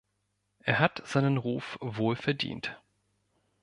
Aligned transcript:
Er 0.63 0.79
hat 0.79 1.03
seinen 1.05 1.37
Ruf 1.37 1.77
wohlverdient. 1.79 2.75